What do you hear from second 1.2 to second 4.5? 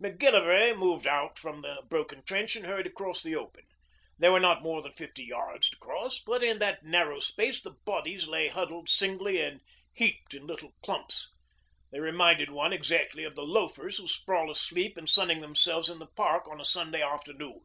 from the broken trench and hurried across the open. There were